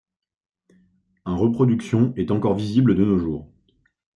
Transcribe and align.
Un 1.25 1.35
reproduction 1.35 2.11
est 2.15 2.31
encore 2.31 2.55
visible 2.55 2.95
de 2.95 3.05
nos 3.05 3.19
jours. 3.19 3.51